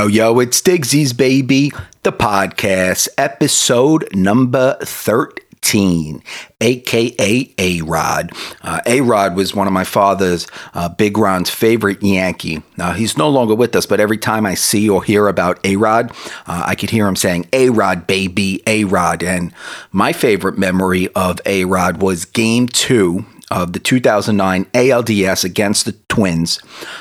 [0.00, 1.72] Yo, yo, it's Digsy's Baby,
[2.04, 6.22] the podcast, episode number 13,
[6.62, 8.32] aka A Rod.
[8.62, 12.62] Uh, A Rod was one of my father's, uh, Big Ron's favorite Yankee.
[12.78, 15.76] Uh, he's no longer with us, but every time I see or hear about A
[15.76, 16.12] Rod,
[16.46, 19.22] uh, I could hear him saying, A Rod, baby, A Rod.
[19.22, 19.52] And
[19.92, 25.92] my favorite memory of A Rod was game two of the 2009 ALDS against the
[26.08, 26.60] Twins.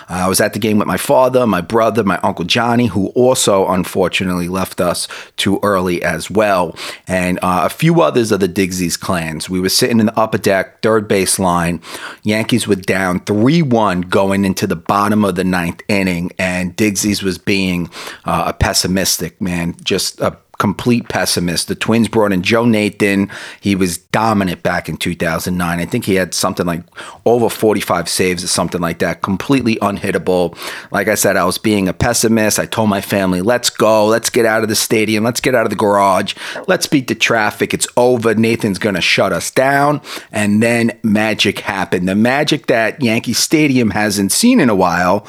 [0.09, 3.08] Uh, I was at the game with my father, my brother, my uncle Johnny, who
[3.09, 6.75] also unfortunately left us too early as well,
[7.08, 9.50] and uh, a few others of the Digsies clans.
[9.50, 11.81] We were sitting in the upper deck, third base line.
[12.23, 17.23] Yankees were down 3 1 going into the bottom of the ninth inning, and Digsies
[17.23, 17.89] was being
[18.25, 21.69] uh, a pessimistic, man, just a complete pessimist.
[21.69, 23.31] The Twins brought in Joe Nathan.
[23.61, 25.79] He was dominant back in 2009.
[25.79, 26.83] I think he had something like
[27.25, 29.21] over 45 saves or something like that.
[29.21, 30.57] Completely unhittable.
[30.91, 32.59] Like I said, I was being a pessimist.
[32.59, 34.05] I told my family, let's go.
[34.05, 35.23] Let's get out of the stadium.
[35.23, 36.35] Let's get out of the garage.
[36.67, 37.73] Let's beat the traffic.
[37.73, 38.35] It's over.
[38.35, 40.01] Nathan's going to shut us down.
[40.31, 42.07] And then magic happened.
[42.09, 45.25] The magic that Yankee Stadium hasn't seen in a while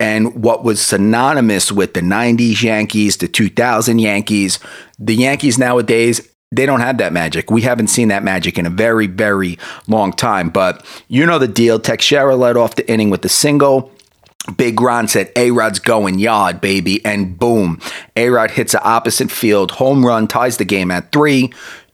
[0.00, 4.58] and what was synonymous with the 90s Yankees, the 2000 Yankees
[4.98, 7.50] the Yankees nowadays, they don't have that magic.
[7.50, 10.50] We haven't seen that magic in a very, very long time.
[10.50, 11.80] But you know the deal.
[11.80, 13.90] Teixeira led off the inning with a single.
[14.56, 17.02] Big Ron said, A Rod's going yard, baby.
[17.04, 17.80] And boom,
[18.16, 19.70] A Rod hits the opposite field.
[19.72, 21.52] Home run ties the game at three.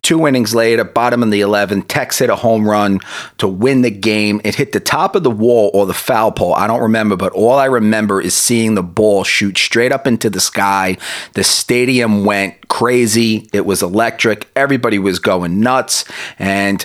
[0.08, 2.98] Two innings later, bottom of the 11, Tex hit a home run
[3.36, 4.40] to win the game.
[4.42, 6.54] It hit the top of the wall or the foul pole.
[6.54, 10.30] I don't remember, but all I remember is seeing the ball shoot straight up into
[10.30, 10.96] the sky.
[11.34, 13.50] The stadium went crazy.
[13.52, 14.48] It was electric.
[14.56, 16.06] Everybody was going nuts.
[16.38, 16.82] And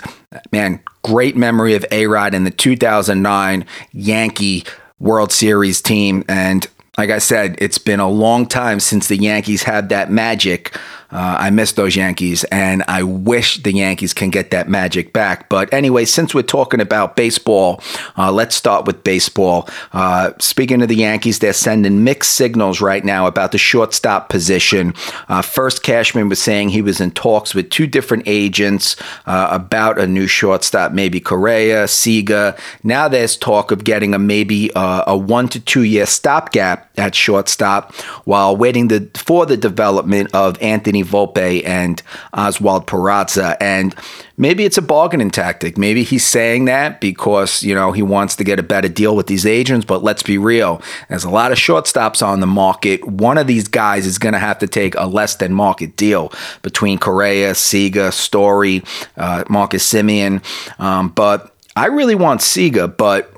[0.51, 4.65] man, great memory of A Rod and the 2009 Yankee
[4.99, 6.25] World Series team.
[6.27, 6.67] And
[6.97, 10.77] like I said, it's been a long time since the Yankees had that magic.
[11.13, 15.47] Uh, I miss those Yankees, and I wish the Yankees can get that magic back.
[15.47, 17.81] But anyway, since we're talking about baseball,
[18.17, 19.69] uh, let's start with baseball.
[19.93, 24.95] Uh, speaking of the Yankees, they're sending mixed signals right now about the shortstop position.
[25.29, 28.95] Uh, first, Cashman was saying he was in talks with two different agents
[29.27, 32.55] uh, about a new shortstop, maybe Correa, Seager.
[32.83, 37.13] Now there's talk of getting a maybe uh, a one to two year stopgap at
[37.13, 37.93] shortstop
[38.25, 42.01] while waiting the, for the development of Anthony Volpe and
[42.33, 43.57] Oswald Peraza.
[43.59, 43.95] And
[44.37, 45.77] maybe it's a bargaining tactic.
[45.77, 49.27] Maybe he's saying that because, you know, he wants to get a better deal with
[49.27, 49.85] these agents.
[49.85, 50.81] But let's be real.
[51.09, 53.07] There's a lot of shortstops on the market.
[53.07, 56.31] One of these guys is going to have to take a less than market deal
[56.61, 58.83] between Correa, Seager, Story,
[59.17, 60.43] uh, Marcus Semien.
[60.79, 63.33] Um, but I really want Seager, but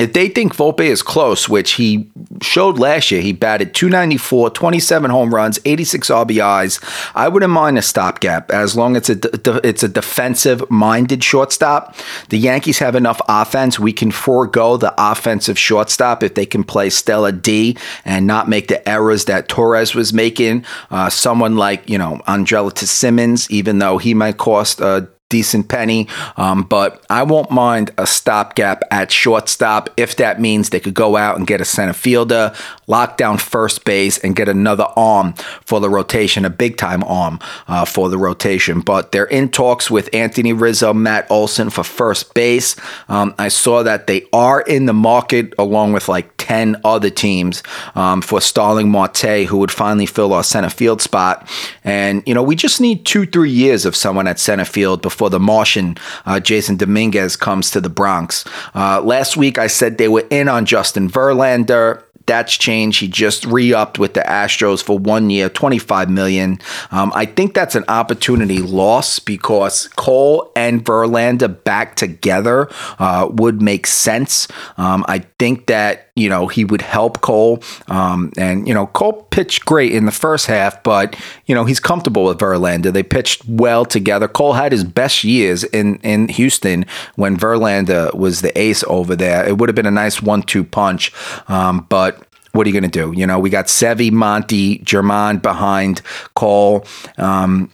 [0.00, 2.10] if they think Volpe is close, which he
[2.42, 7.12] showed last year, he batted 294, 27 home runs, 86 RBIs.
[7.14, 11.94] I wouldn't mind a stopgap as long as it's a, it's a defensive minded shortstop.
[12.30, 13.78] The Yankees have enough offense.
[13.78, 18.68] We can forego the offensive shortstop if they can play Stella D and not make
[18.68, 20.64] the errors that Torres was making.
[20.90, 25.02] Uh, someone like, you know, Andrelton Simmons, even though he might cost uh,
[25.34, 26.06] decent penny.
[26.36, 31.16] Um, but I won't mind a stopgap at shortstop if that means they could go
[31.16, 32.54] out and get a center fielder,
[32.86, 35.32] lock down first base, and get another arm
[35.64, 38.80] for the rotation, a big time arm uh, for the rotation.
[38.80, 42.76] But they're in talks with Anthony Rizzo, Matt Olson for first base.
[43.08, 47.64] Um, I saw that they are in the market along with like 10 other teams
[47.96, 51.48] um, for Starling Marte, who would finally fill our center field spot.
[51.82, 55.23] And, you know, we just need two, three years of someone at center field before
[55.30, 58.44] the Martian, uh, Jasson Dominguez, comes to the Bronx.
[58.74, 62.02] Uh, last week, I said they were in on Justin Verlander.
[62.26, 63.00] That's changed.
[63.00, 66.58] He just re-upped with the Astros for one year, 25 million.
[66.90, 73.60] Um, I think that's an opportunity loss because Cole and Verlander back together uh, would
[73.60, 74.48] make sense.
[74.78, 79.24] Um, I think that you know he would help Cole, um, and you know Cole
[79.30, 81.16] pitched great in the first half, but
[81.46, 82.92] you know he's comfortable with Verlander.
[82.92, 84.28] They pitched well together.
[84.28, 89.46] Cole had his best years in in Houston when Verlander was the ace over there.
[89.46, 91.12] It would have been a nice one-two punch,
[91.48, 92.22] um, but
[92.52, 93.12] what are you going to do?
[93.18, 96.02] You know, we got Sevy, Monty, German behind
[96.34, 96.86] Cole.
[97.18, 97.70] Um,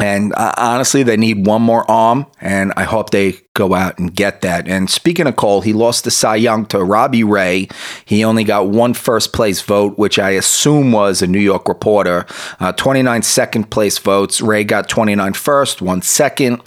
[0.00, 4.14] and uh, honestly, they need one more arm, and I hope they go out and
[4.14, 4.68] get that.
[4.68, 7.68] And speaking of Cole, he lost the Cy Young to Robbie Ray.
[8.04, 12.24] He only got one first place vote, which I assume was a New York reporter.
[12.60, 14.40] Uh, 29 second place votes.
[14.40, 16.62] Ray got 29 first, one second.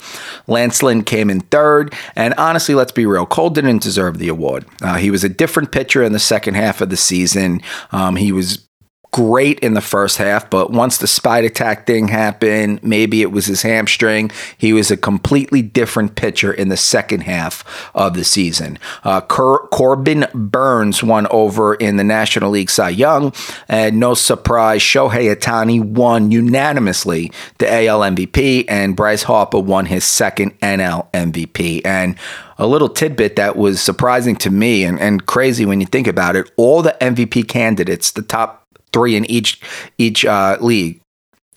[0.46, 1.94] Lance Lynn came in third.
[2.14, 4.66] And honestly, let's be real, Cole didn't deserve the award.
[4.82, 7.62] Uh, he was a different pitcher in the second half of the season.
[7.92, 8.68] Um, he was
[9.12, 13.46] great in the first half, but once the Spider Tack thing happened, maybe it was
[13.46, 14.30] his hamstring.
[14.56, 17.62] He was a completely different pitcher in the second half
[17.94, 18.78] of the season.
[19.04, 23.34] Uh, Cor- Corbin Burnes won over in the National League Cy Young,
[23.68, 30.04] and no surprise, Shohei Ohtani won unanimously the AL MVP, and Bryce Harper won his
[30.04, 31.82] second NL MVP.
[31.84, 32.16] And
[32.56, 36.36] a little tidbit that was surprising to me and, and crazy when you think about
[36.36, 38.61] it all the MVP candidates, the top
[38.92, 39.60] three in each
[39.98, 41.00] each uh, league.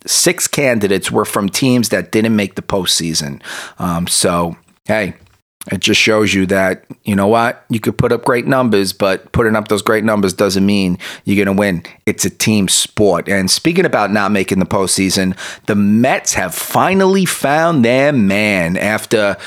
[0.05, 3.41] Six candidates were from teams that didn't make the postseason.
[3.79, 4.55] Um, so
[4.85, 5.15] hey,
[5.71, 9.31] it just shows you that you know what you could put up great numbers, but
[9.31, 11.83] putting up those great numbers doesn't mean you're going to win.
[12.05, 13.27] It's a team sport.
[13.27, 15.35] And speaking about not making the postseason,
[15.65, 19.37] the Mets have finally found their man after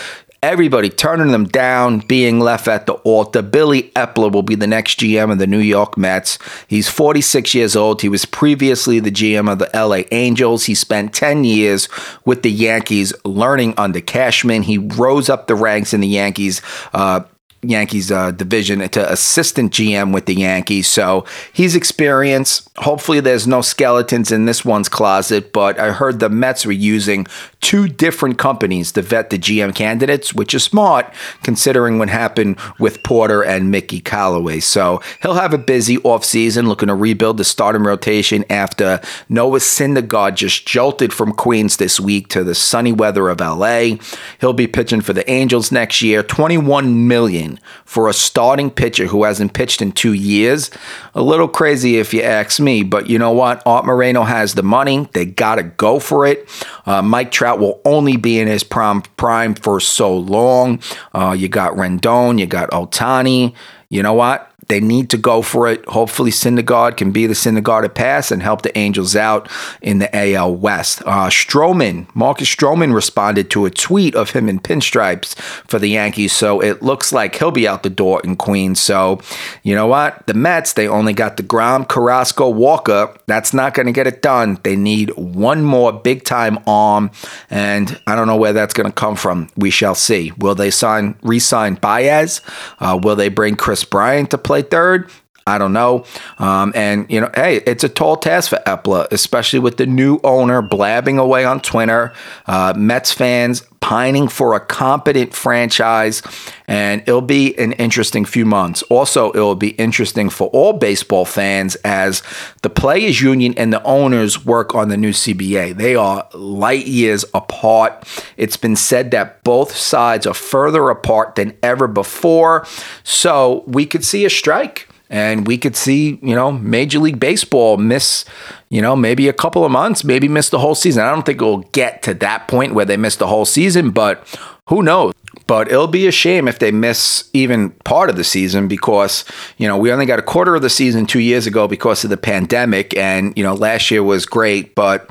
[0.42, 3.42] everybody turning them down, being left at the altar.
[3.42, 6.38] Billy Eppler will be the next GM of the New York Mets.
[6.66, 8.02] He's 46 years old.
[8.02, 10.64] He was previously the GM of the LA Angels.
[10.64, 11.88] He spent 10 years
[12.24, 14.62] with the Yankees learning under Cashman.
[14.62, 16.62] He rose up the ranks in the Yankees.
[16.92, 17.22] Uh,
[17.62, 20.86] Yankees uh, division to assistant GM with the Yankees.
[20.86, 22.70] So he's experienced.
[22.76, 27.26] Hopefully, there's no skeletons in this one's closet, but I heard the Mets were using
[27.60, 31.12] two different companies to vet the GM candidates, which is smart
[31.42, 34.60] considering what happened with Porter and Mickey Callaway.
[34.60, 40.36] So he'll have a busy offseason looking to rebuild the starting rotation after Noah Syndergaard
[40.36, 43.96] just jolted from Queens this week to the sunny weather of LA.
[44.40, 46.22] He'll be pitching for the Angels next year.
[46.22, 50.70] 21 million for a starting pitcher who hasn't pitched in two years.
[51.14, 53.62] A little crazy if you ask me, but you know what?
[53.66, 55.08] Art Moreno has the money.
[55.12, 56.48] They got to go for it.
[56.86, 60.80] Uh, Mike Trout will only be in his prime, prime for so long.
[61.14, 63.54] Uh, you got Rendon, you got Ohtani.
[63.88, 64.47] You know what?
[64.68, 65.82] They need to go for it.
[65.86, 69.48] Hopefully, Syndergaard can be the Syndergaard to pass and help the Angels out
[69.80, 71.00] in the AL West.
[71.06, 75.34] Uh, Stroman, Marcus Stroman responded to a tweet of him in pinstripes
[75.66, 78.78] for the Yankees, so it looks like he'll be out the door in Queens.
[78.78, 79.20] So,
[79.62, 80.26] you know what?
[80.26, 83.16] The Mets, they only got deGrom, Carrasco, Walker.
[83.26, 84.58] That's not going to get it done.
[84.64, 87.10] They need one more big time arm,
[87.48, 89.48] and I don't know where that's going to come from.
[89.56, 90.32] We shall see.
[90.36, 92.42] Will they sign, re sign Baez?
[92.80, 94.57] Uh, will they bring Kris Bryant to play?
[94.62, 95.10] Play third?
[95.48, 96.04] I don't know.
[96.38, 100.20] Um, and, you know, hey, it's a tall task for Eppler, especially with the new
[100.22, 102.12] owner blabbing away on Twitter.
[102.46, 106.22] Uh, Mets fans pining for a competent franchise,
[106.66, 108.82] and it'll be an interesting few months.
[108.82, 112.22] Also, it'll be interesting for all baseball fans as
[112.62, 115.76] the players' union and the owners work on the new CBA.
[115.76, 118.06] They are light years apart.
[118.36, 122.66] It's been said that both sides are further apart than ever before,
[123.02, 127.76] so we could see a strike and we could see, you know, Major League Baseball
[127.78, 128.24] miss,
[128.68, 131.02] you know, maybe a couple of months, maybe miss the whole season.
[131.02, 133.90] I don't think it will get to that point where they miss the whole season,
[133.90, 134.26] but
[134.68, 135.14] who knows?
[135.46, 139.24] But it'll be a shame if they miss even part of the season because,
[139.56, 142.10] you know, we only got a quarter of the season two years ago because of
[142.10, 142.94] the pandemic.
[142.94, 145.08] And, you know, last year was great, but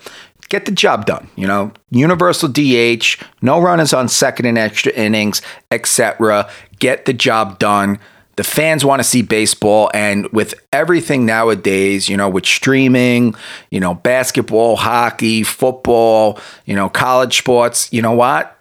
[0.50, 1.28] get the job done.
[1.36, 6.48] You know, universal DH, no runners on second and extra innings, etc.
[6.78, 7.98] Get the job done
[8.38, 13.36] the fans want to see baseball and with everything nowadays you know with streaming
[13.70, 18.54] you know basketball hockey football you know college sports you know what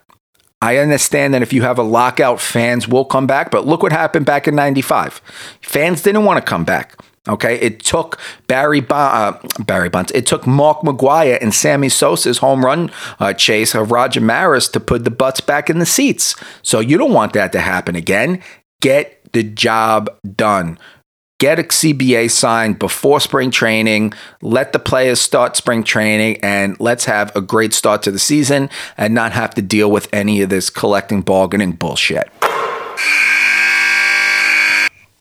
[0.59, 3.91] I understand that if you have a lockout, fans will come back, but look what
[3.91, 5.21] happened back in 95.
[5.61, 6.95] Fans didn't want to come back.
[7.27, 10.11] Okay, it took Barry uh, Barry Bonds.
[10.13, 14.79] It took Mark McGwire and Sammy Sosa's home run uh, chase of Roger Maris to
[14.79, 16.35] put the butts back in the seats.
[16.61, 18.41] So you don't want that to happen again.
[18.79, 20.77] Get the job done.
[21.39, 24.13] Get a CBA signed before spring training.
[24.41, 28.71] Let the players start spring training and let's have a great start to the season
[28.97, 32.31] and not have to deal with any of this collecting bargaining bullshit.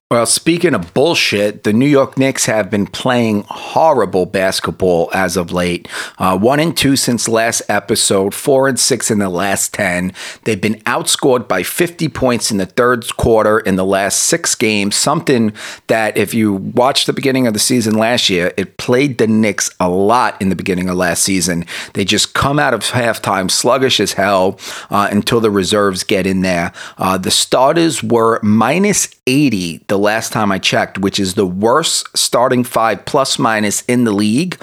[0.09, 5.51] Well, speaking of bullshit, the New York Knicks have been playing horrible basketball as of
[5.51, 5.89] late.
[6.17, 10.13] Uh, one and two since last episode, four and six in the last 10.
[10.45, 14.95] They've been outscored by 50 points in the third quarter in the last six games.
[14.95, 15.53] Something
[15.89, 19.75] that, if you watched the beginning of the season last year, it played the Knicks
[19.81, 21.65] a lot in the beginning of last season.
[21.95, 26.43] They just come out of halftime sluggish as hell uh, until the reserves get in
[26.43, 26.73] there.
[26.97, 32.17] Uh, the starters were minus 80 the last time I checked, which is the worst
[32.17, 34.55] starting five plus minus in the league.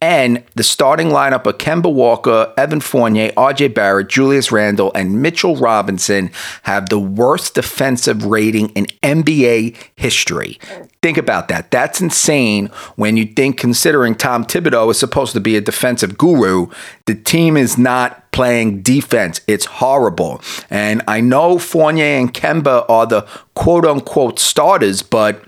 [0.00, 5.56] And the starting lineup of Kemba Walker, Evan Fournier, RJ Barrett, Julius Randle, and Mitchell
[5.56, 6.30] Robinson
[6.62, 10.58] have the worst defensive rating in NBA history.
[11.02, 11.70] Think about that.
[11.72, 16.68] That's insane when you think, considering Tom Thibodeau is supposed to be a defensive guru,
[17.06, 19.40] the team is not playing defense.
[19.48, 20.40] It's horrible.
[20.70, 23.22] And I know Fournier and Kemba are the
[23.54, 25.42] quote unquote starters, but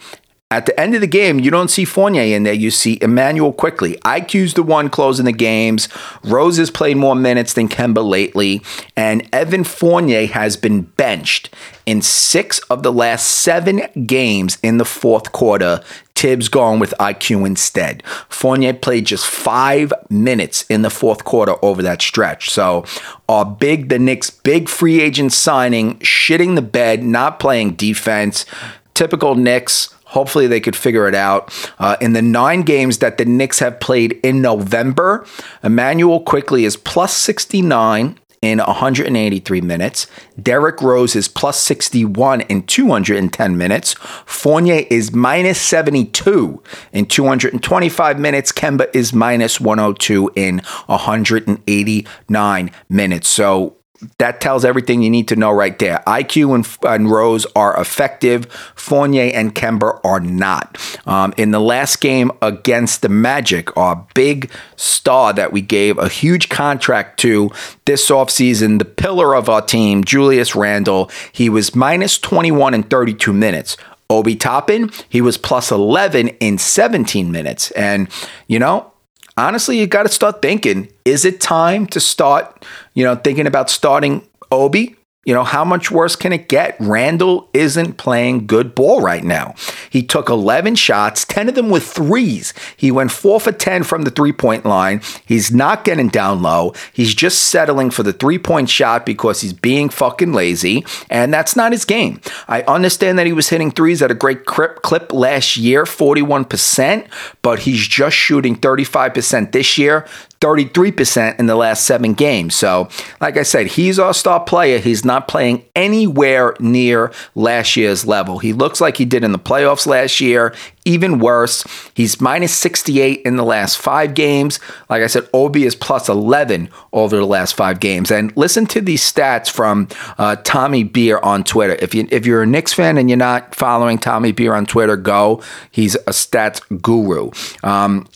[0.52, 2.52] at the end of the game, you don't see Fournier in there.
[2.52, 3.95] You see Immanuel Quickley.
[4.04, 5.88] IQ's the one closing the games.
[6.25, 8.61] Rose has played more minutes than Kemba lately.
[8.97, 11.54] And Evan Fournier has been benched
[11.87, 15.83] in six of the last seven games in the fourth quarter.
[16.16, 18.02] Thibs going with IQ instead.
[18.28, 22.50] Fournier played just five minutes in the fourth quarter over that stretch.
[22.50, 22.85] So,
[23.28, 28.45] our big, the Knicks' big free agent signing, shitting the bed, not playing defense.
[28.92, 31.52] Typical Knicks Hopefully, they could figure it out.
[31.78, 35.26] Uh, in the nine games that the Knicks have played in November,
[35.62, 40.06] Immanuel Quickley is plus 69 in 183 minutes.
[40.40, 43.94] Derrick Rose is plus 61 in 210 minutes.
[44.24, 46.62] Fournier is minus 72
[46.92, 48.52] in 225 minutes.
[48.52, 53.28] Kemba is minus 102 in 189 minutes.
[53.28, 53.76] So
[54.19, 56.02] that tells everything you need to know right there.
[56.07, 58.47] IQ and, and Rose are effective.
[58.75, 60.78] Fournier and Kemba are not.
[61.07, 66.09] Um, in the last game against the Magic, our big star that we gave a
[66.09, 67.50] huge contract to
[67.85, 73.33] this offseason, the pillar of our team, Julius Randle, he was minus 21 in 32
[73.33, 73.76] minutes.
[74.09, 77.71] Obi Toppin, he was plus 11 in 17 minutes.
[77.73, 78.09] And,
[78.49, 78.92] you know,
[79.37, 83.70] honestly, you got to start thinking is it time to start, you know, thinking about
[83.70, 84.96] starting Obi?
[85.26, 86.76] You know, how much worse can it get?
[86.80, 89.54] Randle isn't playing good ball right now.
[89.90, 92.54] He took 11 shots, 10 of them with threes.
[92.74, 95.02] He went 4 for 10 from the three point line.
[95.26, 96.72] He's not getting down low.
[96.94, 101.54] He's just settling for the three point shot because he's being fucking lazy, and that's
[101.54, 102.22] not his game.
[102.48, 107.06] I understand that he was hitting threes at a great clip last year, 41%,
[107.42, 110.06] but he's just shooting 35% this year.
[110.40, 112.54] 33% in the last seven games.
[112.54, 112.88] So,
[113.20, 114.78] like I said, he's our star player.
[114.78, 118.38] He's not playing anywhere near last year's level.
[118.38, 121.64] He looks like he did in the playoffs last year, even worse.
[121.94, 124.60] He's minus 68 in the last five games.
[124.88, 128.12] Like I said, Obi is plus 11 over the last five games.
[128.12, 131.76] And listen to these stats from uh, Tommy Beer on Twitter.
[131.80, 134.96] If, you, if you're a Knicks fan and you're not following Tommy Beer on Twitter,
[134.96, 135.42] go.
[135.72, 137.32] He's a stats guru.
[137.64, 138.06] Um,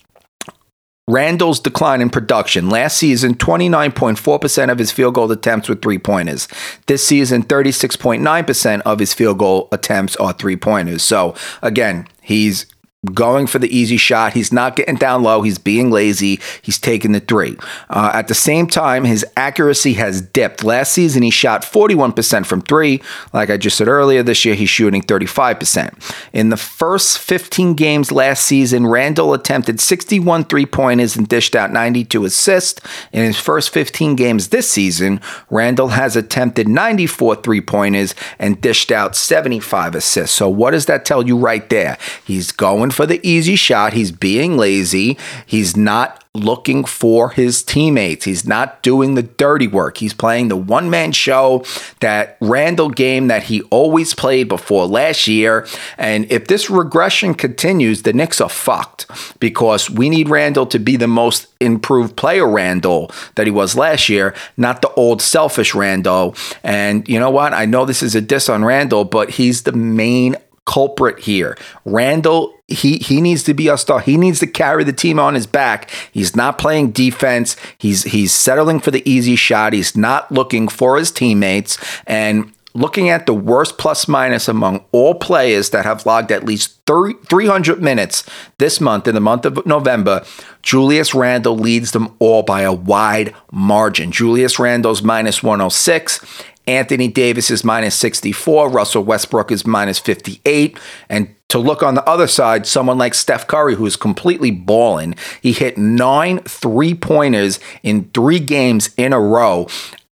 [1.06, 2.70] Randle's decline in production.
[2.70, 6.49] Last season, 29.4% of his field goal attempts were three pointers.
[6.87, 11.02] This season, 36.9% of his field goal attempts are three pointers.
[11.02, 12.64] So, again, he's
[13.12, 14.32] going for the easy shot.
[14.32, 15.42] He's not getting down low.
[15.42, 16.40] He's being lazy.
[16.62, 17.56] He's taking the three.
[17.90, 20.64] Uh, at the same time, his accuracy has dipped.
[20.64, 23.02] Last season, he shot 41% from three.
[23.32, 26.14] Like I just said earlier, this year he's shooting 35%.
[26.32, 31.73] In the first 15 games last season, Randle attempted 61 three pointers and dished out
[31.73, 32.80] 92 assists.
[33.12, 35.20] In his first 15 games this season,
[35.50, 40.37] Randle has attempted 94 three pointers and dished out 75 assists.
[40.37, 41.99] So, what does that tell you right there?
[42.25, 43.92] He's going for the easy shot.
[43.92, 45.18] He's being lazy.
[45.44, 48.24] He's not looking for his teammates.
[48.24, 49.98] He's not doing the dirty work.
[49.98, 51.64] He's playing the one man show,
[52.00, 55.66] that Randle game that he always played before last year.
[55.96, 59.06] And if this regression continues, the Knicks are fucked
[59.38, 64.08] because we need Randle to be the most improved player Randle that he was last
[64.08, 66.34] year, not the old selfish Randle.
[66.64, 67.54] And you know what?
[67.54, 70.34] I know this is a diss on Randle, but he's the main
[70.66, 71.56] culprit here.
[71.85, 74.00] Randle, he he needs to be a star.
[74.00, 75.90] He needs to carry the team on his back.
[76.12, 77.56] He's not playing defense.
[77.78, 79.73] He's he's settling for the easy shot.
[79.73, 85.14] He's not looking for his teammates and looking at the worst plus minus among all
[85.14, 88.28] players that have logged at least 30, 300 minutes
[88.59, 90.25] this month, in the month of November,
[90.62, 94.11] Julius Randle leads them all by a wide margin.
[94.11, 96.44] Julius Randle's minus 106.
[96.66, 98.71] Anthony Davis is minus 64.
[98.71, 100.78] Russell Westbrook is minus 58.
[101.09, 105.52] And to look on the other side, someone like Steph Curry, who's completely balling, he
[105.52, 109.68] hit nine three pointers in three games in a row.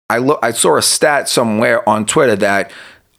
[0.09, 2.71] I, look, I saw a stat somewhere on Twitter that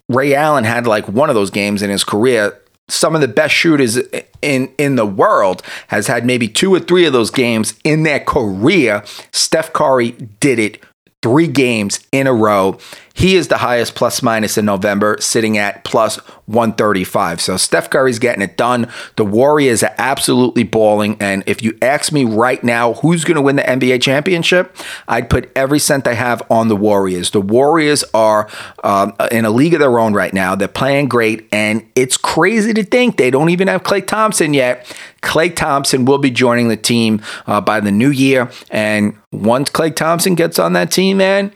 [0.09, 2.59] Ray Allen had like one of those games in his career.
[2.87, 3.97] Some of the best shooters
[4.41, 8.19] in, in the world has had maybe two or three of those games in their
[8.19, 9.03] career.
[9.31, 10.83] Steph Curry did it
[11.23, 12.77] three games in a row.
[13.15, 16.17] He is the highest plus minus in November, sitting at plus
[16.47, 17.39] 135.
[17.41, 18.91] So Steph Curry's getting it done.
[19.17, 21.17] The Warriors are absolutely balling.
[21.19, 24.75] And if you ask me right now who's going to win the NBA championship,
[25.07, 27.29] I'd put every cent I have on the Warriors.
[27.31, 28.49] The Warriors are
[28.83, 30.55] um, in a league of their own right now.
[30.55, 31.47] They're playing great.
[31.51, 34.91] And it's crazy to think they don't even have Klay Thompson yet.
[35.21, 38.49] Klay Thompson will be joining the team uh, by the new year.
[38.71, 41.53] And once Klay Thompson gets on that team, man,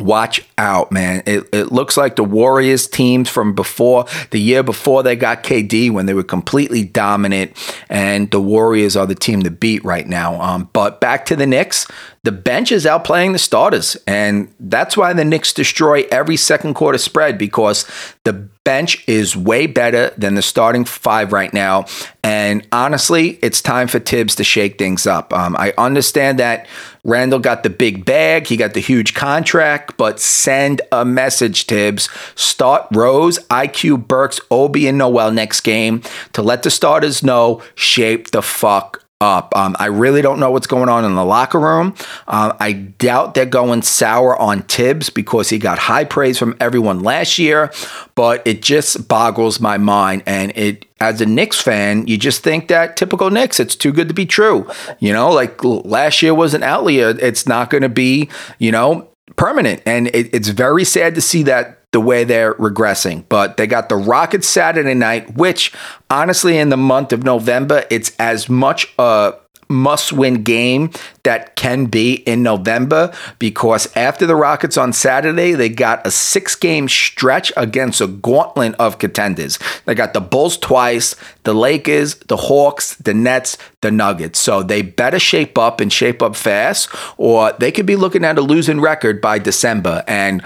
[0.00, 1.22] watch out, man.
[1.26, 5.90] It, it looks like the Warriors teams from before, the year before they got KD
[5.90, 7.52] when they were completely dominant,
[7.88, 10.40] and the Warriors are the team to beat right now.
[10.40, 11.86] Um, but back to the Knicks,
[12.22, 16.98] the bench is outplaying the starters, and that's why the Knicks destroy every second quarter
[16.98, 17.90] spread because
[18.24, 21.86] the bench is way better than the starting five right now.
[22.22, 25.32] And honestly, it's time for Thibs to shake things up.
[25.32, 26.66] Um, I understand that
[27.04, 32.10] Randle got the big bag, he got the huge contract, but send a message, Thibs.
[32.34, 36.02] Start Rose, IQ, Burks, Obi, and Noel next game
[36.34, 39.54] to let the starters know shape the fuck up.
[39.54, 41.94] Um, I really don't know what's going on in the locker room.
[42.26, 47.00] Uh, I doubt they're going sour on Thibs because he got high praise from everyone
[47.00, 47.70] last year,
[48.14, 50.22] but it just boggles my mind.
[50.24, 54.08] And it, as a Knicks fan, you just think that typical Knicks, it's too good
[54.08, 54.66] to be true.
[55.00, 57.10] You know, like last year was an outlier.
[57.10, 59.82] It's not going to be, you know, permanent.
[59.86, 63.24] And it, it's very sad to see that the way they're regressing.
[63.28, 65.72] But they got the Rockets Saturday night, which
[66.08, 69.34] honestly, in the month of November, it's as much a
[69.70, 70.90] must win game
[71.22, 76.54] that can be in November because after the Rockets on Saturday, they got a six
[76.54, 79.58] game stretch against a gauntlet of contenders.
[79.86, 84.38] They got the Bulls twice, the Lakers, the Hawks, the Nets, the Nuggets.
[84.38, 88.38] So they better shape up and shape up fast, or they could be looking at
[88.38, 90.02] a losing record by December.
[90.06, 90.42] And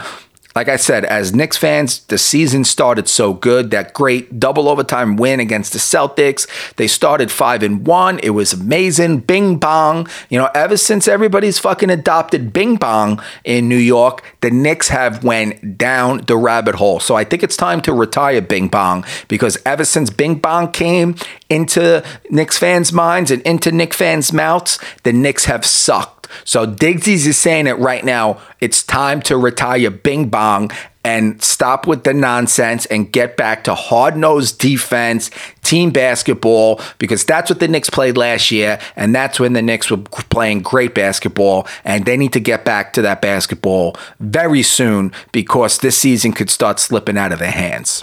[0.55, 3.73] like I said, as Knicks fans, the season started so good.
[3.73, 6.47] That great double overtime win against the Celtics.
[6.77, 8.21] They started five and one.
[8.21, 9.21] It was amazing.
[9.21, 10.09] Bing bong.
[10.29, 15.25] You know, ever since everybody's fucking adopted Bing bong in New York, the Knicks have
[15.25, 17.01] went down the rabbit hole.
[17.01, 21.17] So I think it's time to retire Bing bong because ever since Bing bong came
[21.51, 26.14] into Knicks fans' minds and into Knicks fans' mouths, the Knicks have sucked.
[26.45, 28.41] So Digsies is saying it right now.
[28.61, 30.71] It's time to retire Bing Bong
[31.05, 35.31] and stop with the nonsense and get back to hard nosed defense,
[35.63, 38.81] team basketball, because that's what the Knicks played last year.
[38.97, 41.69] And that's when the Knicks were playing great basketball.
[41.85, 46.49] And they need to get back to that basketball very soon because this season could
[46.49, 48.03] start slipping out of their hands.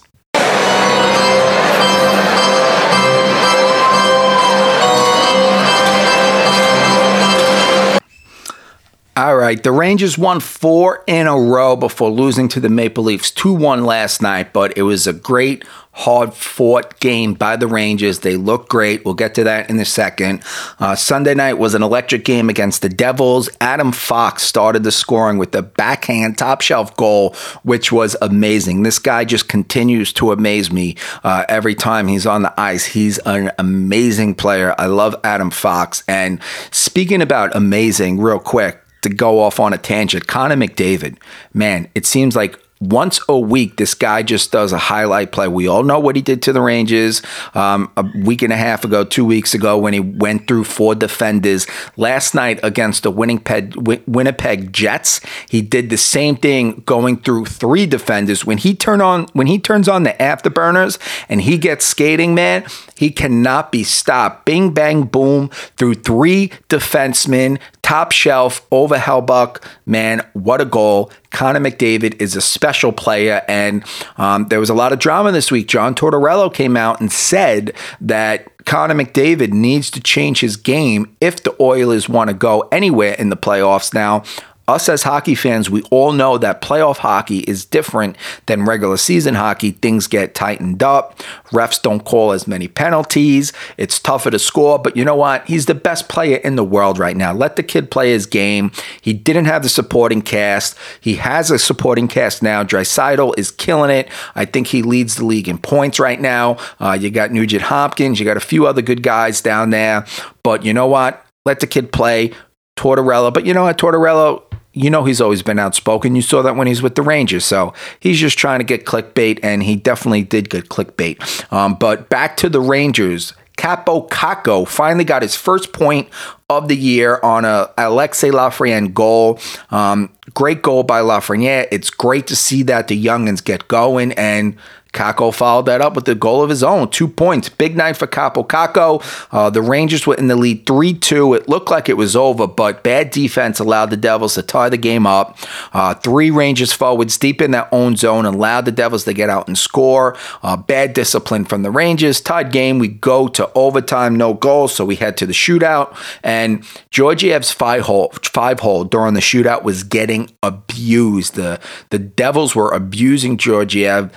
[9.22, 13.30] All right, the Rangers won four in a row before losing to the Maple Leafs
[13.30, 18.22] 2 1 last night, but it was a great, hard fought game by the Rangers.
[18.22, 19.06] They look great.
[19.06, 20.42] We'll get to that in a second.
[20.80, 23.48] Uh, Sunday night was an electric game against the Devils.
[23.62, 28.82] Adam Fox started the scoring with the backhand top shelf goal, which was amazing.
[28.82, 32.86] This guy just continues to amaze me uh, every time he's on the ice.
[32.86, 34.74] He's an amazing player.
[34.80, 36.04] I love Adam Fox.
[36.08, 41.18] And speaking about amazing, real quick, to go off on a tangent, Connor McDavid,
[41.54, 45.48] man, it seems like once a week, this guy just does a highlight play.
[45.48, 47.22] We all know what he did to the Rangers
[47.54, 50.96] um, a week and a half ago, two weeks ago, when he went through four
[50.96, 51.68] defenders.
[51.96, 53.76] Last night against the Winnipeg,
[54.08, 58.46] Winnipeg Jets, he did the same thing, going through three defenders.
[58.46, 60.98] When he turn on, when he turns on the afterburners
[61.30, 64.46] and he gets skating, man, he cannot be stopped.
[64.46, 69.64] Bing bang boom through three defensemen, top shelf over Hellebuyck.
[69.86, 71.12] Man, what a goal!
[71.32, 73.42] Connor McDavid is a special player.
[73.48, 73.84] And
[74.18, 75.68] um, there was a lot of drama this week.
[75.68, 81.44] John Tortorella came out and said that Connor McDavid needs to change his game if
[81.44, 83.94] the Oilers want to go anywhere in the playoffs.
[83.94, 84.24] Now,
[84.68, 89.36] us as hockey fans, we all know that playoff hockey is different than regular season
[89.36, 89.72] hockey.
[89.72, 91.20] Things get tightened up.
[91.52, 93.52] Refs don't call as many penalties.
[93.78, 95.46] It's tougher to score, but you know what?
[95.48, 97.34] He's the best player in the world right now.
[97.34, 98.72] Let the kid play his game.
[99.02, 100.78] He didn't have the supporting cast.
[101.00, 102.64] He has a supporting cast now.
[102.64, 104.10] Draisaitl is killing it.
[104.36, 106.58] I think he leads the league in points right now.
[106.80, 108.20] Uh, you got Nugent Hopkins.
[108.20, 110.06] You got a few other good guys down there.
[110.44, 111.26] But you know what?
[111.46, 112.32] Let the kid play.
[112.78, 113.34] Tortorella.
[113.34, 113.78] But you know what?
[113.78, 114.42] Tortorella
[114.74, 116.16] you know he's always been outspoken.
[116.16, 117.46] You saw that when he's with the Rangers.
[117.46, 121.52] So he's just trying to get clickbait, and he definitely did get clickbait.
[121.52, 123.34] Um, but back to the Rangers.
[123.58, 126.10] Kaapo Kakko finally got his first point
[126.50, 129.40] of the year on a Alexis Lafreniere goal.
[129.70, 131.68] Um, great goal by Lafreniere.
[131.72, 134.56] It's great to see that the youngins get going and
[134.94, 137.48] Kakko followed that up with the goal of his own, two points.
[137.48, 139.02] Big night for Kaapo Kakko.
[139.32, 141.34] Uh, the Rangers were in the lead 3 2.
[141.34, 144.78] It looked like it was over, but bad defense allowed the Devils to tie the
[144.78, 145.38] game up.
[145.74, 149.48] Uh, three Rangers forwards deep in their own zone allowed the Devils to get out
[149.48, 150.18] and score.
[150.44, 152.20] Uh, bad discipline from the Rangers.
[152.20, 152.78] Tied game.
[152.78, 155.96] We go to overtime, no goals, so we head to the shootout.
[156.22, 161.36] And Georgiev's five hole, five hole during the shootout was getting abused.
[161.36, 164.12] The, the Devils were abusing Georgiev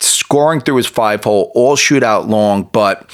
[0.00, 3.08] scoring through his five hole all shootout long, but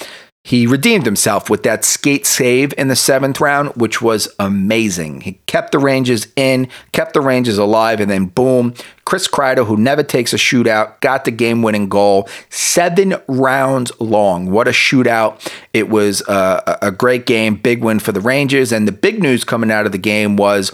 [0.46, 5.22] he redeemed himself with that skate save in the seventh round, which was amazing.
[5.22, 8.74] He kept the Rangers in, kept the Rangers alive, and then boom,
[9.06, 12.28] Chris Kreider, who never takes a shootout, got the game winning goal.
[12.50, 14.50] Seven rounds long.
[14.50, 15.50] What a shootout.
[15.72, 18.70] It was uh, a, a great game, big win for the Rangers.
[18.70, 20.72] And the big news coming out of the game was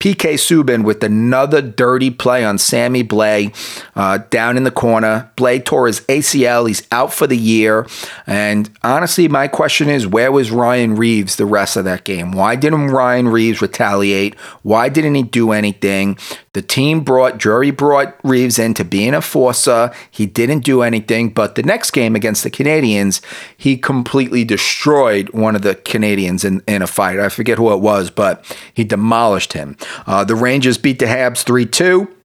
[0.00, 3.54] PK Subban with another dirty play on Sammy Blais
[3.94, 5.30] uh, down in the corner.
[5.36, 6.66] Blais tore his ACL.
[6.66, 7.86] He's out for the year.
[8.26, 12.32] And honestly, my question is where was Ryan Reaves the rest of that game?
[12.32, 14.38] Why didn't Ryan Reaves retaliate?
[14.62, 16.16] Why didn't he do anything?
[16.52, 19.92] The team brought, Drury brought Reaves in to be an enforcer.
[20.10, 21.30] He didn't do anything.
[21.30, 23.20] But the next game against the Canadiens,
[23.56, 27.20] he completely destroyed one of the Canadiens in, in a fight.
[27.20, 29.76] I forget who it was, but he demolished him.
[30.06, 32.16] Uh, the Rangers beat the Habs 3 2.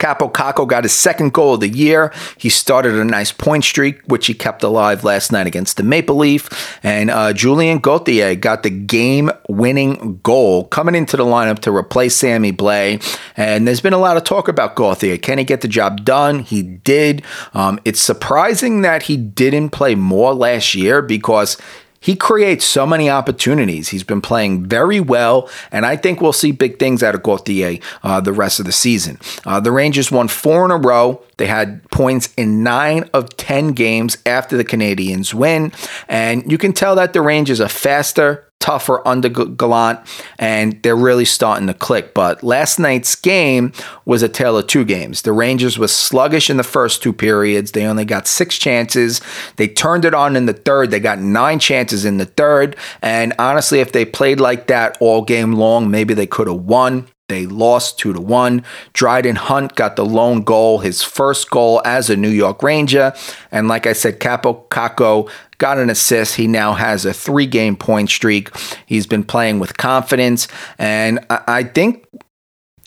[0.00, 2.12] Kaapo Kakko got his second goal of the year.
[2.38, 6.16] He started a nice point streak, which he kept alive last night against the Maple
[6.16, 6.48] Leaf.
[6.82, 12.16] And uh, Julien Gauthier got the game winning goal coming into the lineup to replace
[12.16, 13.18] Sammy Blais.
[13.36, 15.18] And there's been a lot of talk about Gauthier.
[15.18, 16.40] Can he get the job done?
[16.40, 17.22] He did.
[17.54, 21.58] Um, it's surprising that he didn't play more last year because
[22.00, 23.90] he creates so many opportunities.
[23.90, 27.78] He's been playing very well, and I think we'll see big things out of Gauthier
[28.02, 29.18] uh, the rest of the season.
[29.44, 31.22] Uh, the Rangers won four in a row.
[31.36, 35.72] They had points in nine of 10 games after the Canadiens win,
[36.08, 40.00] and you can tell that the Rangers are faster, tougher under Gallant,
[40.38, 42.14] and they're really starting to click.
[42.14, 43.72] But last night's game
[44.04, 45.22] was a tale of two games.
[45.22, 47.72] The Rangers were sluggish in the first two periods.
[47.72, 49.20] They only got six chances.
[49.56, 50.90] They turned it on in the third.
[50.90, 52.76] They got nine chances in the third.
[53.02, 57.08] And honestly, if they played like that all game long, maybe they could have won.
[57.30, 58.64] They lost two to one.
[58.92, 63.14] Dryden Hunt got the lone goal, his first goal as a New York Ranger.
[63.52, 66.34] And like I said, Kaapo Kakko got an assist.
[66.34, 68.50] He now has a three game point streak.
[68.84, 70.48] He's been playing with confidence.
[70.76, 72.04] And I think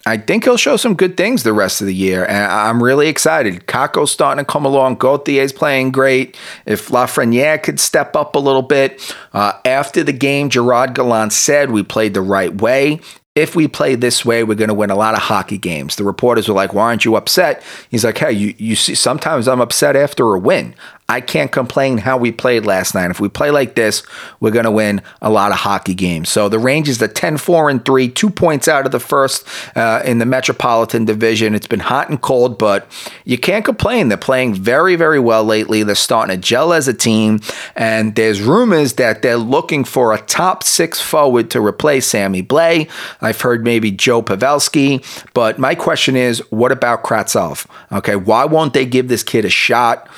[0.05, 3.07] I think he'll show some good things the rest of the year, and I'm really
[3.07, 3.67] excited.
[3.67, 4.97] Kakko's starting to come along.
[4.97, 6.35] Gauthier's playing great.
[6.65, 9.15] If Lafreniere could step up a little bit.
[9.31, 12.99] Uh, after the game, Gerard Gallant said we played the right way
[13.35, 15.95] if we play this way, we're going to win a lot of hockey games.
[15.95, 17.63] The reporters were like, why aren't you upset?
[17.89, 20.75] He's like, hey, you, you see, sometimes I'm upset after a win.
[21.09, 23.11] I can't complain how we played last night.
[23.11, 24.03] If we play like this,
[24.39, 26.29] we're going to win a lot of hockey games.
[26.29, 30.01] So the Rangers are 10 4 and 3, two points out of the first uh,
[30.05, 31.55] in the Metropolitan Division.
[31.55, 32.87] It's been hot and cold, but
[33.25, 34.07] you can't complain.
[34.07, 35.83] They're playing very, very well lately.
[35.83, 37.41] They're starting to gel as a team.
[37.75, 42.89] And there's rumors that they're looking for a top six forward to replace Sammy Blais.
[43.21, 45.03] I've heard maybe Joe Pavelski.
[45.33, 47.65] But my question is, what about Kravtsov?
[47.91, 50.09] Okay, why won't they give this kid a shot?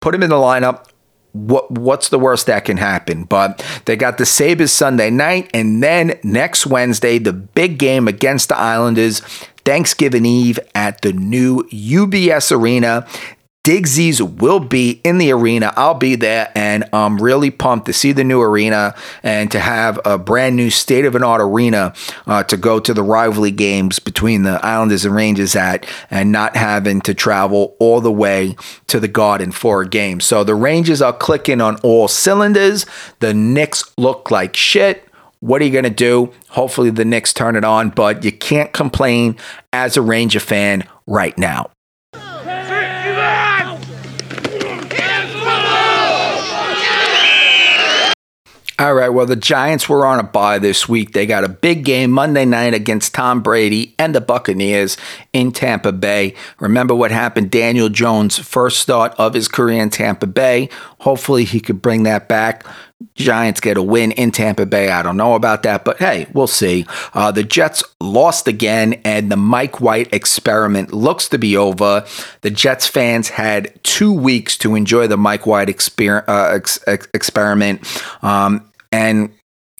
[0.00, 0.86] Put him in the lineup.
[1.32, 3.24] What what's the worst that can happen?
[3.24, 8.48] But they got the Sabres Sunday night, and then next Wednesday, the big game against
[8.48, 9.20] the Islanders.
[9.64, 13.06] Thanksgiving Eve at the new UBS Arena.
[13.62, 15.70] Digsies will be in the arena.
[15.76, 20.00] I'll be there, and I'm really pumped to see the new arena and to have
[20.06, 21.92] a brand new state of an art arena
[22.26, 26.56] uh, to go to the rivalry games between the Islanders and Rangers at, and not
[26.56, 30.20] having to travel all the way to the Garden for a game.
[30.20, 32.86] So the Rangers are clicking on all cylinders.
[33.18, 35.06] The Knicks look like shit.
[35.40, 36.32] What are you going to do?
[36.48, 39.36] Hopefully, the Knicks turn it on, but you can't complain
[39.70, 41.70] as a Ranger fan right now.
[48.80, 49.10] All right.
[49.10, 51.12] Well, the Giants were on a bye this week.
[51.12, 54.96] They got a big game Monday night against Tom Brady and the Buccaneers
[55.34, 56.34] in Tampa Bay.
[56.60, 57.50] Remember what happened?
[57.50, 62.28] Daniel Jones' first start of his career in Tampa Bay Hopefully, he could bring that
[62.28, 62.64] back.
[63.14, 64.90] Giants get a win in Tampa Bay.
[64.90, 66.84] I don't know about that, but hey, we'll see.
[67.14, 72.04] Uh, the Jets lost again, and the Mike White experiment looks to be over.
[72.42, 77.08] The Jets fans had two weeks to enjoy the Mike White exper- uh, ex- ex-
[77.14, 77.80] experiment.
[78.22, 79.32] Um, and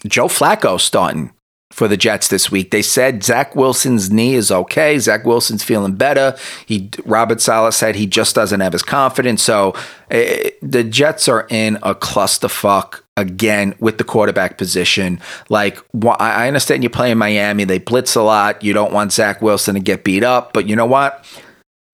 [0.06, 1.32] Joe Flacco starting
[1.70, 2.70] for the Jets this week.
[2.70, 4.98] They said Zach Wilson's knee is okay.
[4.98, 6.36] Zach Wilson's feeling better.
[6.66, 9.42] He Robert Saleh said he just doesn't have his confidence.
[9.42, 9.74] So
[10.10, 15.20] uh, the Jets are in a clusterfuck again with the quarterback position.
[15.48, 15.78] Like
[16.18, 17.64] I understand you play in Miami.
[17.64, 18.64] They blitz a lot.
[18.64, 21.24] You don't want Zach Wilson to get beat up, but you know what?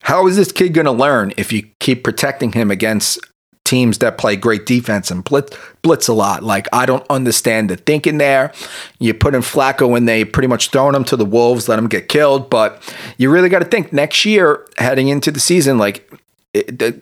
[0.03, 3.19] How is this kid going to learn if you keep protecting him against
[3.67, 6.43] teams that play great defense and blitz, blitz a lot.
[6.43, 8.53] Like, I don't understand the thinking there.
[8.99, 11.89] You put in Flacco when they pretty much throwing him to the Wolves, let him
[11.89, 12.49] get killed.
[12.49, 12.83] But
[13.19, 16.11] you really got to think next year, heading into the season, like,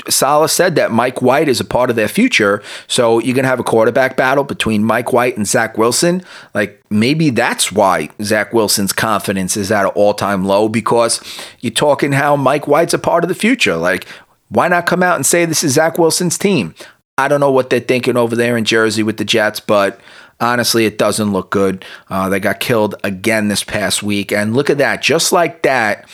[0.08, 2.62] Saleh said that Mike White is a part of their future.
[2.86, 6.22] So you're going to have a quarterback battle between Mike White and Zach Wilson.
[6.54, 11.20] Like maybe that's why Zach Wilson's confidence is at an all time low because
[11.60, 13.76] you're talking how Mike White's a part of the future.
[13.76, 14.06] Like
[14.54, 16.74] why not come out and say this is Zach Wilson's team?
[17.18, 20.00] I don't know what they're thinking over there in Jersey with the Jets, but
[20.40, 21.84] honestly, it doesn't look good.
[22.08, 24.32] Uh, they got killed again this past week.
[24.32, 25.02] And look at that.
[25.02, 26.08] Just like that,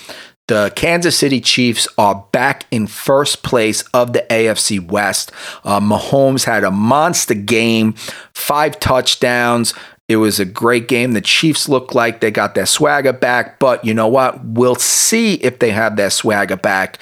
[0.49, 5.33] the Kansas City Chiefs are back in first place of the AFC West.
[5.65, 7.93] Uh, Mahomes had a monster game,
[8.35, 9.75] five touchdowns.
[10.09, 11.13] It was a great game.
[11.13, 14.45] The Chiefs look like they got their swagger back, but you know what?
[14.45, 16.99] We'll see if they have their swagger back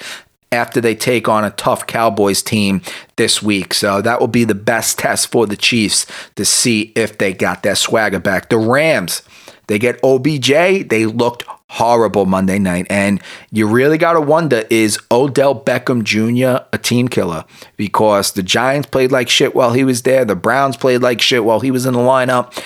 [0.51, 2.81] after they take on a tough Cowboys team
[3.15, 3.73] this week.
[3.73, 7.63] So that will be the best test for the Chiefs to see if they got
[7.63, 8.49] their swagger back.
[8.49, 9.21] The Rams,
[9.67, 10.89] they get OBJ.
[10.89, 12.87] They looked horrible Monday night.
[12.89, 16.65] And you really got to wonder is Odell Beckham Jr.
[16.73, 17.45] a team killer?
[17.77, 21.45] Because the Giants played like shit while he was there, the Browns played like shit
[21.45, 22.59] while he was in the lineup.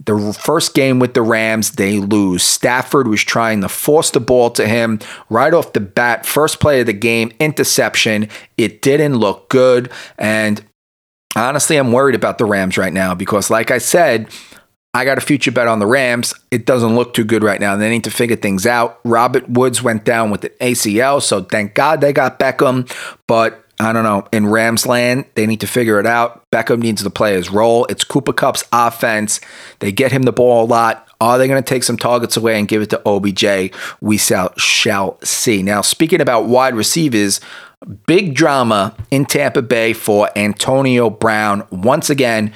[0.00, 2.42] The first game with the Rams, they lose.
[2.42, 4.98] Stafford was trying to force the ball to him
[5.30, 6.26] right off the bat.
[6.26, 8.28] First play of the game, interception.
[8.58, 9.90] It didn't look good.
[10.18, 10.62] And
[11.36, 14.28] honestly, I'm worried about the Rams right now because, like I said,
[14.94, 16.34] I got a future bet on the Rams.
[16.52, 17.74] It doesn't look too good right now.
[17.74, 19.00] They need to figure things out.
[19.04, 22.88] Robert Woods went down with an ACL, so thank God they got Beckham.
[23.26, 24.26] But I don't know.
[24.32, 26.48] In Rams land, they need to figure it out.
[26.52, 27.86] Beckham needs to play his role.
[27.86, 29.40] It's Cooper Kupp's offense.
[29.80, 31.08] They get him the ball a lot.
[31.20, 33.74] Are they going to take some targets away and give it to OBJ?
[34.00, 35.62] We shall, shall see.
[35.62, 37.40] Now, speaking about wide receivers,
[38.06, 41.66] big drama in Tampa Bay for Antonio Brown.
[41.70, 42.52] Once again,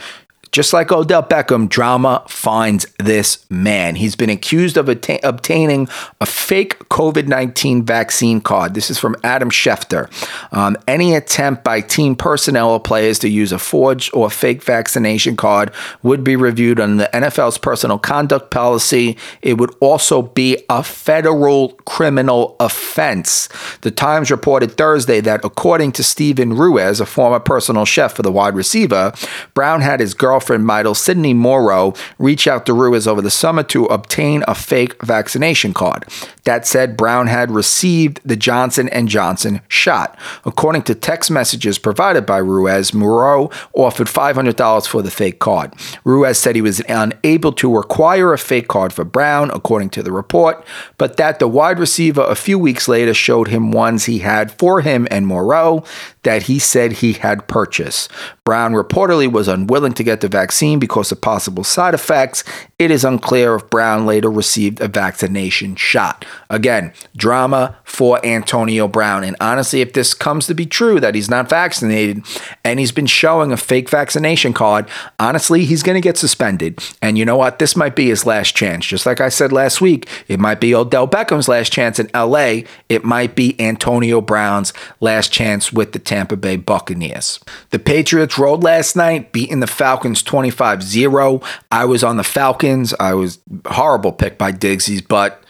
[0.52, 3.96] just like Odell Beckham, drama finds this man.
[3.96, 5.88] He's been accused of atta- obtaining
[6.20, 8.74] a fake COVID 19 vaccine card.
[8.74, 10.10] This is from Adam Schefter.
[10.52, 15.36] Um, any attempt by team personnel or players to use a forged or fake vaccination
[15.36, 19.16] card would be reviewed under the NFL's personal conduct policy.
[19.42, 23.48] It would also be a federal criminal offense.
[23.82, 28.32] The Times reported Thursday that, according to Stephen Ruiz, a former personal chef for the
[28.32, 29.12] wide receiver,
[29.54, 33.64] Brown had his girl girlfriend model Cydney Moreau reach out to Ruiz over the summer
[33.64, 36.04] to obtain a fake vaccination card.
[36.44, 40.16] That said, Brown had received the Johnson & Johnson shot.
[40.44, 45.74] According to text messages provided by Ruiz, Moreau offered $500 for the fake card.
[46.04, 50.12] Ruiz said he was unable to require a fake card for Brown, according to the
[50.12, 50.64] report,
[50.98, 54.82] but that the wide receiver a few weeks later showed him ones he had for
[54.82, 55.82] him and Moreau
[56.28, 58.10] that he said he had purchased.
[58.44, 62.44] Brown reportedly was unwilling to get the vaccine because of possible side effects.
[62.78, 66.26] It is unclear if Brown later received a vaccination shot.
[66.50, 69.24] Again, drama for Antonio Brown.
[69.24, 72.22] And honestly, if this comes to be true that he's not vaccinated
[72.62, 74.86] and he's been showing a fake vaccination card,
[75.18, 76.78] honestly, he's going to get suspended.
[77.00, 77.58] And you know what?
[77.58, 78.84] This might be his last chance.
[78.84, 82.64] Just like I said last week, it might be Odell Beckham's last chance in LA.
[82.90, 87.40] It might be Antonio Brown's last chance with the Tampa Bay Buccaneers.
[87.70, 91.40] The Patriots rolled last night, beating the Falcons 25 0.
[91.70, 92.94] I was on the Falcons.
[92.98, 95.42] I was horrible pick by Digsies, but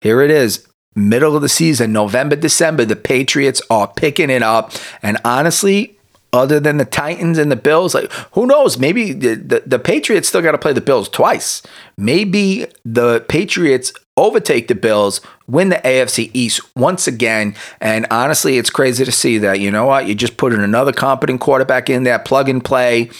[0.00, 0.66] here it is.
[0.94, 4.72] Middle of the season, November, December, the Patriots are picking it up.
[5.00, 5.96] And honestly,
[6.32, 8.78] other than the Titans and the Bills, like who knows?
[8.78, 11.62] Maybe the, the, the Patriots still got to play the Bills twice.
[11.96, 17.56] Maybe the Patriots overtake the Bills, win the AFC East once again.
[17.80, 19.60] And honestly, it's crazy to see that.
[19.60, 20.06] You know what?
[20.06, 23.10] You just put in another competent quarterback in there, plug and play.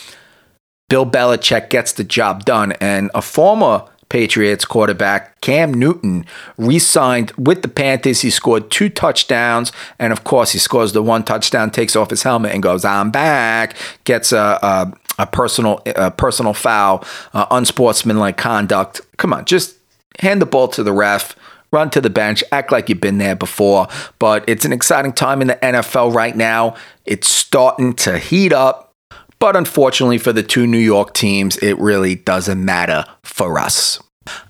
[0.88, 2.72] Bill Belichick gets the job done.
[2.72, 6.24] And a former Patriots quarterback Cam Newton
[6.56, 8.22] re signed with the Panthers.
[8.22, 9.72] He scored two touchdowns.
[9.98, 13.10] And of course, he scores the one touchdown, takes off his helmet, and goes, I'm
[13.10, 13.76] back.
[14.04, 19.02] Gets a, a, a personal, a personal foul, uh, unsportsmanlike conduct.
[19.18, 19.76] Come on, just
[20.20, 21.36] hand the ball to the ref
[21.72, 23.88] run to the bench, act like you've been there before.
[24.18, 26.76] But it's an exciting time in the NFL right now.
[27.04, 28.94] It's starting to heat up.
[29.38, 34.00] But unfortunately for the two New York teams, it really doesn't matter for us.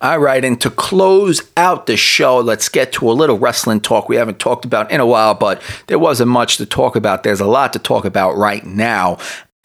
[0.00, 4.08] All right, and to close out the show, let's get to a little wrestling talk
[4.08, 7.22] we haven't talked about in a while, but there wasn't much to talk about.
[7.22, 9.18] There's a lot to talk about right now.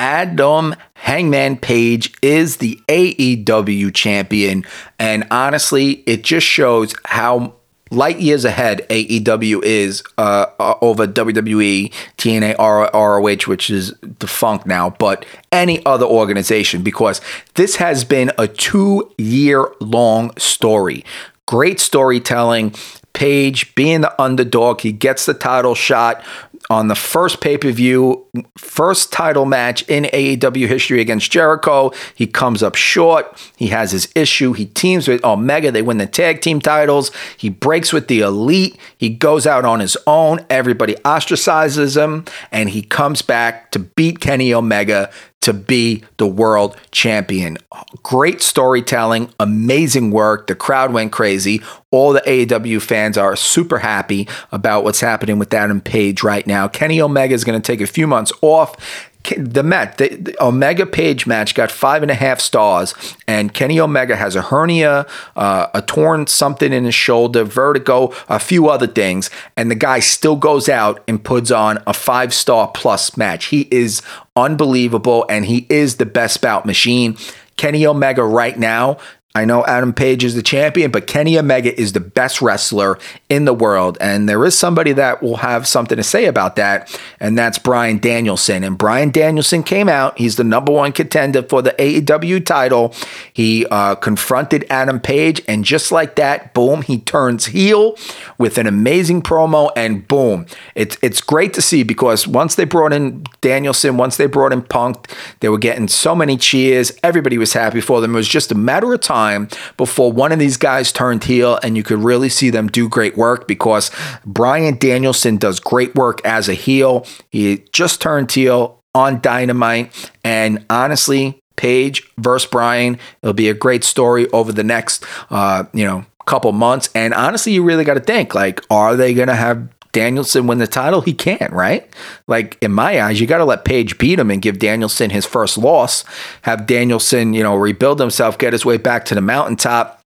[0.03, 4.65] Adam Hangman Page is the AEW champion.
[4.99, 7.53] And honestly, it just shows how
[7.89, 14.89] light years ahead AEW is uh, uh over WWE, TNA, ROH, which is defunct now,
[14.89, 17.21] but any other organization because
[17.53, 21.05] this has been a two year long story.
[21.45, 22.75] Great storytelling.
[23.13, 26.25] Page being the underdog, he gets the title shot
[26.69, 28.25] on the first pay per view,
[28.57, 31.91] first title match in AEW history against Jericho.
[32.15, 33.51] He comes up short.
[33.55, 34.53] He has his issue.
[34.53, 35.71] He teams with Omega.
[35.71, 37.11] They win the tag team titles.
[37.37, 38.77] He breaks with the Elite.
[38.97, 40.45] He goes out on his own.
[40.49, 45.11] Everybody ostracizes him, and he comes back to beat Kenny Omega
[45.43, 47.57] to be the world champion.
[48.01, 50.47] Great storytelling, amazing work.
[50.47, 51.61] The crowd went crazy.
[51.91, 56.67] All the AEW fans are super happy about what's happening with Adam Page right now.
[56.67, 60.85] Kenny Omega is going to take a few months off the Met, the, the, Omega
[60.85, 62.93] Page match got five and a half stars,
[63.27, 65.05] and Kenny Omega has a hernia,
[65.35, 69.99] uh, a torn something in his shoulder, vertigo, a few other things, and the guy
[69.99, 73.45] still goes out and puts on a five star plus match.
[73.45, 74.01] He is
[74.35, 77.17] unbelievable, and he is the best bout machine.
[77.55, 78.97] Kenny Omega right now
[79.35, 83.45] I know Adam Page is the champion, but Kenny Omega is the best wrestler in
[83.45, 83.97] the world.
[83.99, 87.97] And there is somebody that will have something to say about that, and that's Bryan
[87.97, 88.63] Danielson.
[88.63, 90.19] And Bryan Danielson came out.
[90.19, 92.93] He's the number one contender for the AEW title.
[93.33, 97.97] He uh, confronted Adam Page, and just like that, boom, he turns heel
[98.37, 100.45] with an amazing promo, and boom.
[100.75, 104.61] It's, it's great to see because once they brought in Danielson, once they brought in
[104.61, 106.91] Punk, they were getting so many cheers.
[107.01, 108.13] Everybody was happy for them.
[108.13, 111.59] It was just a matter of time time before one of these guys turned heel
[111.63, 113.91] and you could really see them do great work because
[114.25, 117.05] Bryan Danielson does great work as a heel.
[117.29, 120.11] He just turned heel on Dynamite.
[120.23, 125.85] And honestly, Page versus Bryan, it'll be a great story over the next, uh, you
[125.85, 126.89] know, couple months.
[126.95, 130.57] And honestly, you really got to think like, are they going to have Danielson win
[130.57, 130.99] the title?
[131.01, 131.87] He can't, right?
[132.27, 135.25] Like in my eyes, you got to let Page beat him and give Danielson his
[135.25, 136.03] first loss.
[136.41, 140.01] Have Danielson, you know, rebuild himself, get his way back to the mountaintop.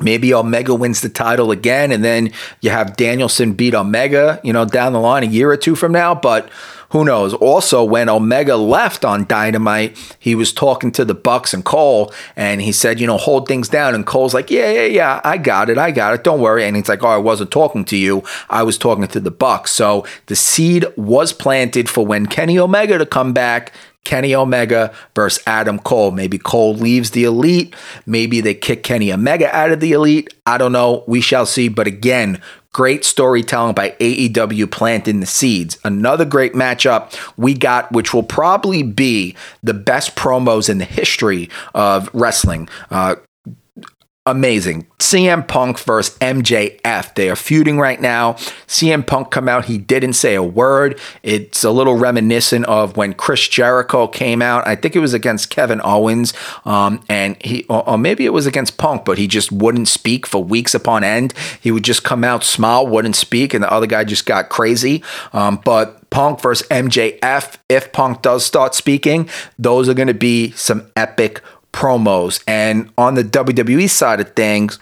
[0.00, 4.64] Maybe Omega wins the title again, and then you have Danielson beat Omega, you know,
[4.64, 6.14] down the line a year or two from now.
[6.14, 6.48] But
[6.92, 7.32] who knows?
[7.34, 12.60] Also, when Omega left on Dynamite, he was talking to the Bucks and Cole, and
[12.60, 13.94] he said, you know, hold things down.
[13.94, 16.64] And Cole's like, yeah, yeah, yeah, I got it, I got it, don't worry.
[16.64, 19.70] And he's like, oh, I wasn't talking to you, I was talking to the Bucks.
[19.70, 23.72] So the seed was planted for when Kenny Omega to come back.
[24.04, 26.10] Kenny Omega versus Adam Cole.
[26.10, 27.72] Maybe Cole leaves the elite.
[28.04, 30.34] Maybe they kick Kenny Omega out of the elite.
[30.44, 31.04] I don't know.
[31.06, 31.68] We shall see.
[31.68, 35.78] But again, Great storytelling by AEW planting the seeds.
[35.84, 41.50] Another great matchup we got, which will probably be the best promos in the history
[41.74, 42.68] of wrestling.
[42.90, 43.16] Uh,
[44.24, 44.86] amazing.
[44.98, 47.14] CM Punk versus MJF.
[47.14, 48.34] They are feuding right now.
[48.68, 49.64] CM Punk come out.
[49.64, 50.98] He didn't say a word.
[51.22, 54.66] It's a little reminiscent of when Chris Jericho came out.
[54.66, 56.32] I think it was against Kevin Owens,
[56.64, 60.26] um, and he, or, or maybe it was against Punk, but he just wouldn't speak
[60.26, 61.34] for weeks upon end.
[61.60, 65.02] He would just come out, smile, wouldn't speak, and the other guy just got crazy.
[65.32, 67.56] Um, but Punk versus MJF.
[67.68, 72.42] If Punk does start speaking, those are going to be some epic promos.
[72.46, 74.78] And on the WWE side of things,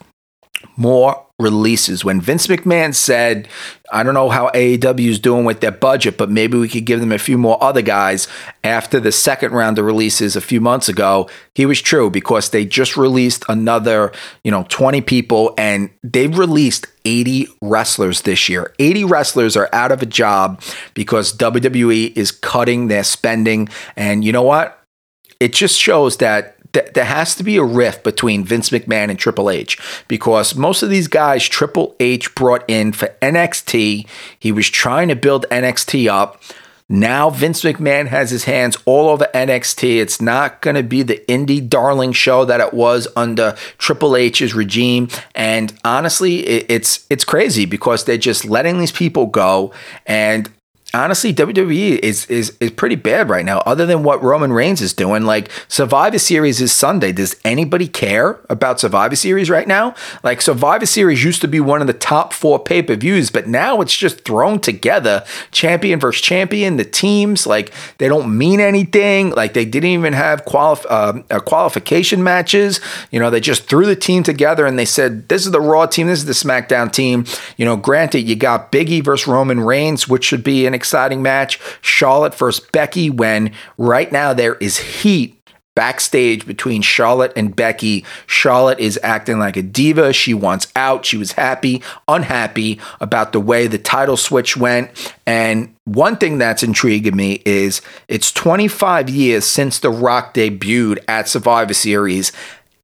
[0.77, 2.05] more releases.
[2.05, 3.49] When Vince McMahon said,
[3.93, 7.01] I don't know how AEW is doing with their budget, but maybe we could give
[7.01, 8.29] them a few more other guys
[8.63, 12.65] after the second round of releases a few months ago, he was true because they
[12.65, 14.13] just released another,
[14.45, 18.75] you know, 20 people and they've released 80 wrestlers this year.
[18.79, 20.61] 80 wrestlers are out of a job
[20.95, 23.69] because WWE is cutting their spending.
[23.97, 24.77] And you know what?
[25.41, 29.19] It just shows that th- there has to be a rift between Vince McMahon and
[29.19, 34.07] Triple H because most of these guys Triple H brought in for NXT,
[34.39, 36.43] he was trying to build NXT up.
[36.93, 40.01] Now Vince McMahon has his hands all over NXT.
[40.01, 44.55] It's not going to be the indie darling show that it was under Triple H's
[44.55, 45.09] regime.
[45.37, 49.73] And honestly, it's it's crazy because they're just letting these people go.
[50.05, 50.51] And
[50.93, 53.59] honestly, WWE is is is pretty bad right now.
[53.61, 57.13] Other than what Roman Reigns is doing, like Survivor Series is Sunday.
[57.13, 59.95] Does anybody care about Survivor Series right now?
[60.23, 63.47] Like Survivor Series used to be one of the top four pay per views, but
[63.47, 66.77] now it's just thrown together, champion versus champion.
[66.77, 69.31] The teams like they don't mean anything.
[69.31, 72.81] Like they didn't even have qualif- uh, uh, qualification matches.
[73.11, 75.87] You know, they just threw the team together and they said, "This is the Raw
[75.87, 76.07] team.
[76.07, 77.25] This is the SmackDown team."
[77.57, 81.61] You know, granted, you got Biggie versus Roman Reigns, which should be an exciting match.
[81.83, 85.37] Charlotte versus Becky, when right now there is heat
[85.75, 88.05] backstage between Charlotte and Becky.
[88.27, 90.13] Charlotte is acting like a diva.
[90.13, 91.07] She wants out.
[91.07, 94.91] She was happy, unhappy about the way the title switch went.
[95.27, 101.29] And one thing that's intriguing me is it's 25 years since The Rock debuted at
[101.29, 102.33] Survivor Series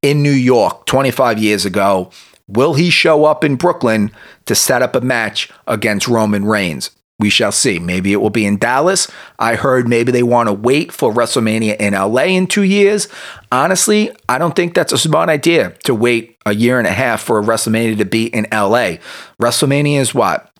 [0.01, 2.11] in New York 25 years ago.
[2.47, 4.09] Will he show up in Brooklyn
[4.45, 6.91] to set up a match against Roman Reigns?
[7.19, 7.79] We shall see.
[7.79, 9.09] Maybe it will be in Dallas.
[9.39, 13.07] I heard maybe they want to wait for WrestleMania in LA in two years.
[13.51, 17.21] Honestly, I don't think that's a smart idea to wait a year and a half
[17.21, 18.97] for a WrestleMania to be in LA.
[19.41, 20.51] WrestleMania is what?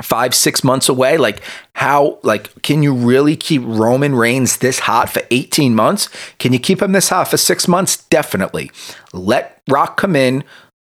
[0.00, 1.18] Five, six months away.
[1.18, 1.42] Like,
[1.74, 6.08] how, like, can you really keep Roman Reigns this hot for 18 months?
[6.38, 8.04] Can you keep him this hot for six months?
[8.04, 8.70] Definitely.
[9.12, 10.44] Let Rock come in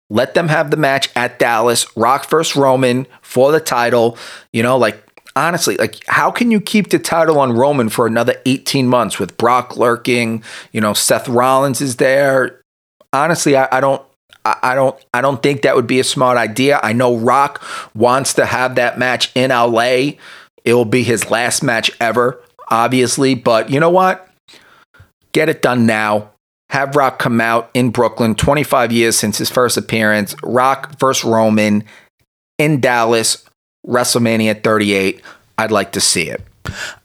[0.09, 4.15] let them have the match at Dallas, Rock versus Roman for the title.
[4.51, 5.03] You know, like
[5.35, 9.37] honestly, like how can you keep the title on Roman for another 18 months with
[9.37, 10.43] Brock lurking?
[10.71, 12.61] You know, Seth Rollins is there.
[13.11, 14.01] Honestly, I, I don't
[14.45, 16.79] I don't I don't think that would be a smart idea.
[16.83, 17.63] I know Rock
[17.95, 20.13] wants to have that match in LA.
[20.65, 24.29] It will be his last match ever, obviously, but you know what?
[25.33, 26.31] Get it done now.
[26.69, 30.35] Have Rock come out in Brooklyn, 25 years since his first appearance.
[30.43, 31.83] Rock versus Roman
[32.57, 33.45] in Dallas
[33.85, 35.21] WrestleMania 38.
[35.57, 36.41] I'd like to see it.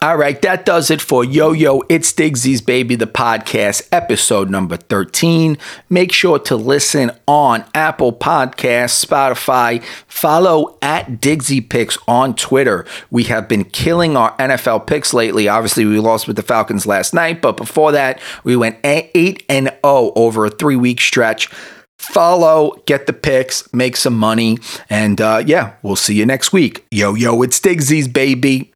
[0.01, 4.77] All right, that does it for Yo Yo It's Digsy's Baby, the podcast, episode number
[4.77, 5.59] 13.
[5.91, 9.83] Make sure to listen on Apple Podcasts, Spotify.
[10.07, 12.87] Follow at Digsy Picks on Twitter.
[13.11, 15.49] We have been killing our NFL picks lately.
[15.49, 19.67] Obviously, we lost with the Falcons last night, but before that, we went 8 and
[19.85, 21.51] 0 over a three week stretch
[21.99, 24.59] follow, get the picks, make some money.
[24.89, 26.87] And uh, yeah, we'll see you next week.
[26.91, 28.73] Yo, yo, it's Digsies, baby.